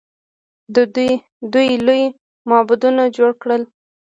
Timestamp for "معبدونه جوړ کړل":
2.49-3.61